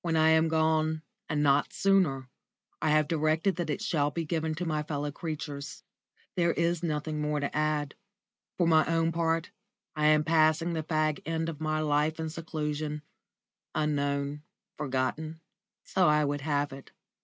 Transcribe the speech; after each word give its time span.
When 0.00 0.16
I 0.16 0.30
am 0.30 0.48
gone, 0.48 1.02
and 1.28 1.40
not 1.40 1.72
sooner, 1.72 2.28
I 2.80 2.90
have 2.90 3.06
directed 3.06 3.54
that 3.54 3.70
it 3.70 3.80
shall 3.80 4.10
be 4.10 4.24
given 4.24 4.56
to 4.56 4.64
my 4.64 4.82
fellow 4.82 5.12
creatures. 5.12 5.84
There 6.34 6.52
is 6.54 6.82
nothing 6.82 7.20
more 7.20 7.38
to 7.38 7.56
add. 7.56 7.94
For 8.58 8.66
my 8.66 8.84
own 8.86 9.12
part, 9.12 9.52
I 9.94 10.06
am 10.06 10.24
passing 10.24 10.72
the 10.72 10.82
fag 10.82 11.20
end 11.24 11.48
of 11.48 11.60
my 11.60 11.78
life 11.80 12.18
in 12.18 12.28
seclusion 12.28 13.02
unknown, 13.72 14.42
forgotten. 14.78 15.38
So 15.84 16.08
I 16.08 16.24
would 16.24 16.40
have 16.40 16.72
it. 16.72 16.90